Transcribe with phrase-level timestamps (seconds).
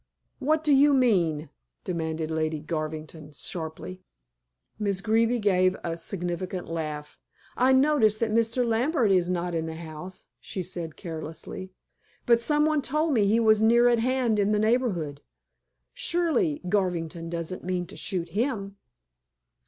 [0.39, 1.49] "What do you mean?"
[1.83, 4.01] demanded Lady Garvington sharply.
[4.79, 7.19] Miss Greeby gave a significant laugh.
[7.55, 8.65] "I notice that Mr.
[8.67, 11.69] Lambert is not in the house," she said carelessly.
[12.25, 15.21] "But some one told me he was near at hand in the neighborhood.
[15.93, 18.77] Surely Garvington doesn't mean to shoot him."